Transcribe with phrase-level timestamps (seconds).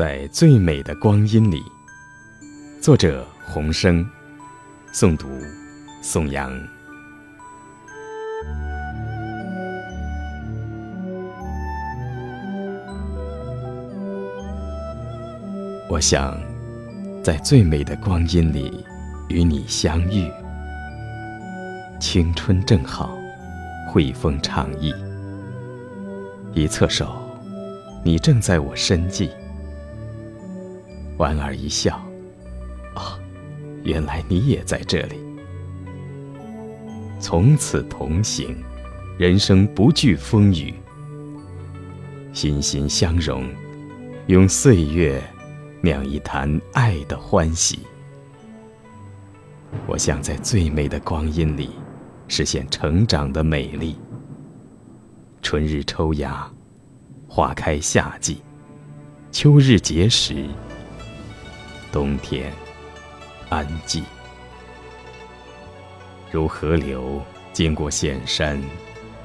[0.00, 1.62] 在最美的光阴里，
[2.80, 4.02] 作者洪生，
[4.94, 5.28] 诵读
[6.00, 6.50] 宋阳。
[15.86, 16.34] 我想，
[17.22, 18.82] 在最美的光阴里
[19.28, 20.32] 与你相遇，
[22.00, 23.18] 青春正好，
[23.86, 24.94] 惠风长意。
[26.54, 27.20] 一侧手，
[28.02, 29.28] 你正在我身际。
[31.20, 32.00] 莞尔一笑，
[32.94, 33.20] 啊，
[33.82, 35.16] 原来你也在这里。
[37.20, 38.56] 从此同行，
[39.18, 40.72] 人生不惧风雨，
[42.32, 43.46] 心心相融，
[44.28, 45.22] 用岁月
[45.82, 47.80] 酿一坛爱的欢喜。
[49.86, 51.68] 我想在最美的光阴里，
[52.28, 53.94] 实现成长的美丽。
[55.42, 56.50] 春日抽芽，
[57.28, 58.40] 花开夏季，
[59.30, 60.46] 秋日结实。
[61.92, 62.52] 冬天，
[63.48, 64.02] 安寂。
[66.30, 67.20] 如河流
[67.52, 68.62] 经过险山，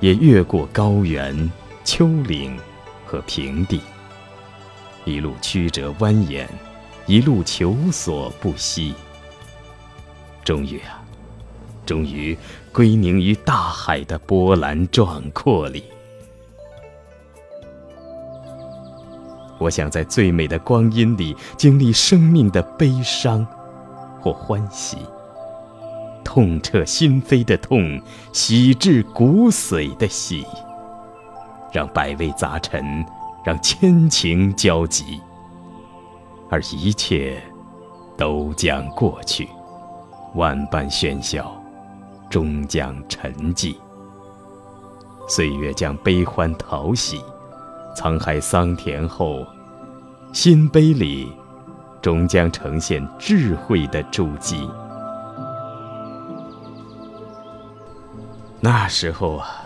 [0.00, 1.50] 也越过高原、
[1.84, 2.58] 丘陵
[3.04, 3.80] 和平地，
[5.04, 6.46] 一路曲折蜿蜒，
[7.06, 8.94] 一路求索不息。
[10.42, 11.04] 终于啊，
[11.84, 12.36] 终于
[12.72, 15.84] 归宁于大海的波澜壮阔里。
[19.58, 23.46] 我想在最美的光阴里经历生命的悲伤
[24.20, 24.98] 或欢喜，
[26.24, 28.00] 痛彻心扉的痛，
[28.32, 30.44] 喜至骨髓的喜，
[31.72, 33.04] 让百味杂陈，
[33.44, 35.20] 让千情交集，
[36.50, 37.40] 而一切
[38.16, 39.48] 都将过去，
[40.34, 41.54] 万般喧嚣
[42.28, 43.76] 终将沉寂，
[45.28, 47.20] 岁月将悲欢淘洗。
[47.94, 49.46] 沧海桑田后，
[50.32, 51.28] 心碑里
[52.02, 54.68] 终将呈现智慧的珠玑。
[58.60, 59.64] 那时候啊，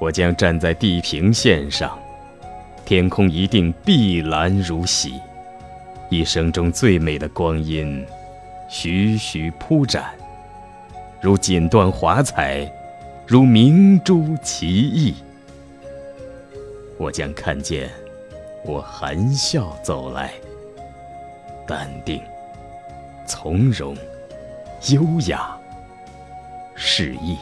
[0.00, 1.96] 我将站在地平线上，
[2.84, 5.14] 天空一定碧蓝如洗，
[6.10, 8.04] 一生中最美的光阴，
[8.68, 10.10] 徐徐铺展，
[11.20, 12.70] 如锦缎华彩，
[13.26, 15.14] 如明珠奇异。
[16.98, 17.90] 我将看见，
[18.64, 20.32] 我含笑走来，
[21.66, 22.22] 淡定、
[23.26, 23.96] 从容、
[24.90, 25.56] 优雅、
[26.74, 27.36] 示意。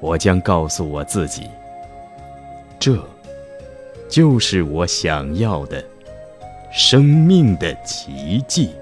[0.00, 1.50] 我将告诉我自己，
[2.78, 2.96] 这，
[4.08, 5.84] 就是我想要的
[6.70, 8.74] 生命的奇迹。